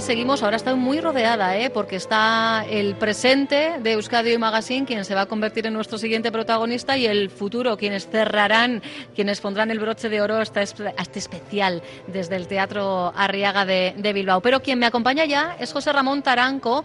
[0.00, 0.04] cbp.gov/careers.
[0.04, 1.70] seguimos, ahora estoy muy rodeada, ¿eh?
[1.70, 5.98] porque está el presente de Euskadi y Magazine, quien se va a convertir en nuestro
[5.98, 8.82] siguiente protagonista, y el futuro, quienes cerrarán,
[9.14, 14.12] quienes pondrán el broche de oro a este, este especial desde el Teatro Arriaga de
[14.14, 14.40] Bilbao.
[14.40, 16.84] Pero quien me acompaña ya es José Ramón Taranco.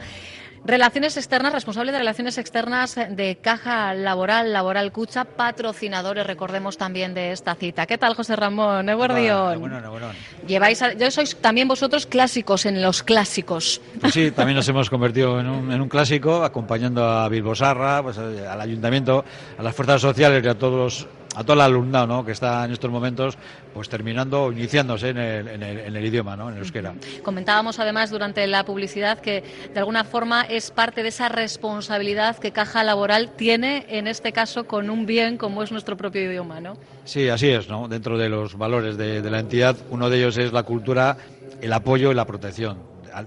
[0.64, 7.32] Relaciones externas, responsable de relaciones externas de Caja Laboral, Laboral Cucha, patrocinadores, recordemos también de
[7.32, 7.88] esta cita.
[7.88, 8.88] ¿Qué tal, José Ramón?
[8.88, 9.60] Eguardión.
[9.60, 10.08] Bueno, bueno,
[10.46, 13.82] Lleváis, yo sois también vosotros clásicos en los clásicos.
[14.00, 18.04] Pues sí, también nos hemos convertido en un, en un clásico, acompañando a Bilbo Sarra,
[18.04, 19.26] pues, eh, al ayuntamiento,
[19.58, 22.26] a las fuerzas sociales y a todos los a todo el alumnado ¿no?
[22.26, 23.38] que está en estos momentos
[23.74, 26.50] pues terminando, iniciándose en el, en el, en el idioma, ¿no?
[26.50, 26.94] en el euskera.
[27.24, 32.52] Comentábamos además durante la publicidad que de alguna forma es parte de esa responsabilidad que
[32.52, 36.60] Caja Laboral tiene, en este caso, con un bien como es nuestro propio idioma.
[36.60, 36.78] ¿no?
[37.06, 37.70] Sí, así es.
[37.70, 37.88] ¿no?
[37.88, 41.18] Dentro de los valores de, de la entidad, uno de ellos es la cultura,
[41.62, 42.78] el apoyo y la protección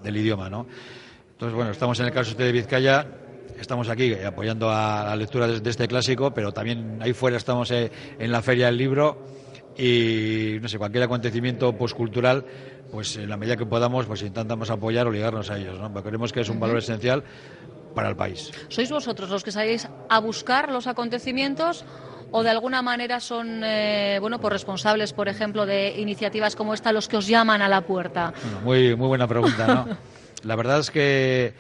[0.03, 0.51] del idioma.
[0.51, 0.67] ¿no?
[1.33, 3.07] Entonces, bueno, estamos en el caso de Vizcaya
[3.65, 7.91] estamos aquí apoyando a la lectura de, este clásico, pero también ahí fuera estamos eh,
[8.19, 9.25] en la Feria del Libro
[9.77, 12.45] y no sé, cualquier acontecimiento postcultural,
[12.93, 15.91] pues en la medida que podamos, pues intentamos apoyar o ligarnos a ellos, ¿no?
[15.91, 17.25] Porque creemos que es un valor esencial
[17.95, 18.53] para el país.
[18.69, 21.85] ¿Sois vosotros los que salís a buscar los acontecimientos?
[22.37, 26.91] o de alguna manera son eh, bueno pues responsables por ejemplo de iniciativas como esta
[26.91, 29.87] los que os llaman a la puerta bueno, muy muy buena pregunta no
[30.43, 31.55] la verdad es que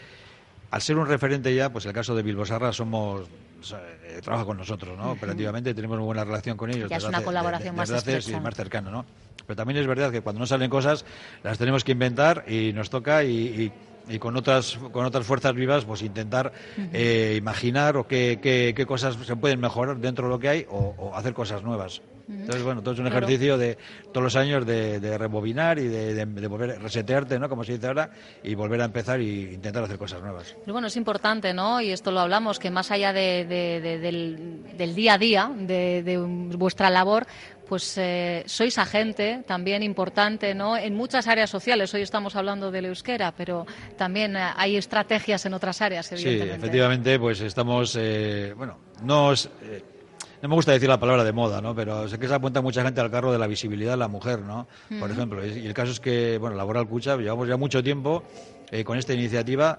[0.75, 3.29] al ser un referente ya, pues el caso de Bilbo Sarra somos
[3.73, 5.13] eh, trabaja con nosotros, ¿no?
[5.13, 6.91] Operativamente tenemos una buena relación con ellos.
[6.91, 8.41] Ya es una colaboración más estrecha.
[8.41, 9.07] más cercana, ¿no?
[9.47, 11.05] Pero también es verdad que cuando no salen cosas
[11.45, 13.73] las tenemos que inventar y nos toca y,
[14.09, 16.53] y con otras con otras fuerzas vivas pues intentar
[16.93, 20.67] eh, imaginar o qué, qué, qué, cosas se pueden mejorar dentro de lo que hay
[20.69, 22.03] o, o hacer cosas nuevas.
[22.29, 23.77] Entonces, bueno, todo es un ejercicio de
[24.13, 27.49] todos los años de, de rebobinar y de, de, de, volver a resetearte, ¿no?
[27.49, 28.11] Como se dice ahora,
[28.43, 30.57] y volver a empezar e intentar hacer cosas nuevas.
[30.61, 31.81] Pero bueno, es importante, ¿no?
[31.81, 36.19] Y esto lo hablamos, que más allá del, del, día a día, de,
[36.57, 37.27] vuestra labor,
[37.69, 40.77] pues eh, sois agente también importante ¿no?
[40.77, 41.93] en muchas áreas sociales.
[41.95, 46.55] Hoy estamos hablando del euskera, pero también eh, hay estrategias en otras áreas, evidentemente.
[46.55, 49.83] Sí, efectivamente, pues estamos, eh, bueno, no es, eh,
[50.45, 51.75] no me gusta decir la palabra de moda, ¿no?
[51.75, 54.41] Pero sé que se apunta mucha gente al carro de la visibilidad de la mujer,
[54.41, 54.67] ¿no?
[55.01, 55.43] Por ejemplo.
[55.43, 58.23] Y el caso es que, bueno, Laboral Cucha, llevamos ya mucho tiempo
[58.71, 59.79] eh, con esta iniciativa.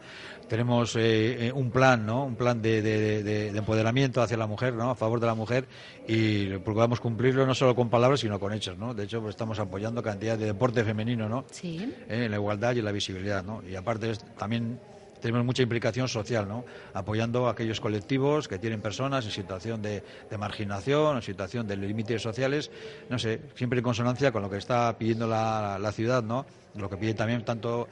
[0.49, 2.25] Tenemos eh, un plan, ¿no?
[2.25, 4.89] Un plan de, de, de, de, empoderamiento hacia la mujer, ¿no?
[4.89, 5.67] A favor de la mujer
[6.07, 8.95] y procuramos cumplirlo no solo con palabras, sino con hechos, ¿no?
[8.95, 11.45] De hecho, pues estamos apoyando cantidad de deporte femenino, ¿no?
[11.51, 11.93] Sí.
[12.09, 13.61] Eh, en la igualdad y en la visibilidad, ¿no?
[13.69, 14.79] Y aparte también
[15.25, 16.65] tenemos mucha implicación social, ¿no?
[16.93, 20.03] apoyando a aquellos colectivos que tienen personas en situación de,
[20.37, 22.69] marginación, en situación de límites sociales,
[23.09, 26.45] no sé, siempre en consonancia con lo que está pidiendo la, la ciudad, ¿no?
[26.75, 27.87] lo que pide también tanto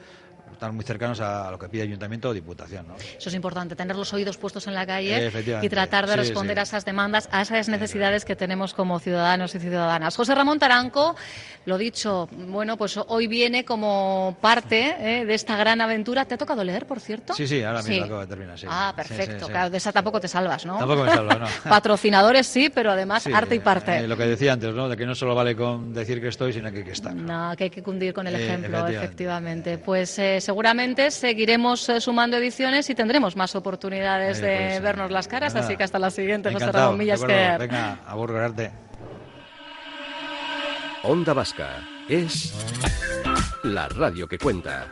[0.52, 2.88] están muy cercanos a lo que pide Ayuntamiento o Diputación.
[2.88, 2.96] ¿no?
[2.96, 5.30] Eso es importante, tener los oídos puestos en la calle
[5.62, 9.54] y tratar de responder sí, a esas demandas, a esas necesidades que tenemos como ciudadanos
[9.54, 10.16] y ciudadanas.
[10.16, 11.16] José Ramón Taranco,
[11.66, 16.24] lo dicho, bueno, pues hoy viene como parte eh, de esta gran aventura.
[16.24, 17.34] ¿Te ha tocado leer, por cierto?
[17.34, 18.58] Sí, sí, ahora mismo acabo de terminar.
[18.58, 18.66] Sí.
[18.68, 19.46] Ah, perfecto.
[19.48, 20.78] Claro, de esa tampoco te salvas, ¿no?
[20.78, 21.46] Tampoco me salvo, no.
[21.68, 23.98] Patrocinadores sí, pero además arte y parte.
[23.98, 24.88] Eh, lo que decía antes, ¿no?
[24.88, 27.14] De que no solo vale con decir que estoy, sino que hay que estar.
[27.14, 27.50] ¿no?
[27.50, 29.04] no que hay que cundir con el ejemplo, efectivamente.
[29.04, 29.78] efectivamente.
[29.78, 35.54] Pues seguramente seguiremos eh, sumando ediciones y tendremos más oportunidades de pues, vernos las caras,
[35.54, 35.66] nada.
[35.66, 37.20] así que hasta la siguiente, José Ramón Millas.
[37.22, 37.56] Que...
[37.58, 38.72] Venga, a.
[41.02, 41.68] Onda Vasca
[42.08, 42.54] es
[43.62, 44.90] la radio que cuenta.